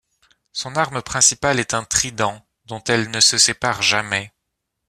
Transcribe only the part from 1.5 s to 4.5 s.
est un trident, dont elle ne se sépare jamais.